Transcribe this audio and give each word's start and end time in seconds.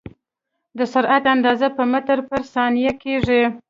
د 0.77 0.79
سرعت 0.93 1.23
اندازه 1.35 1.67
په 1.77 1.83
متر 1.93 2.17
پر 2.29 2.41
ثانیه 2.53 2.91
کېږي. 3.03 3.41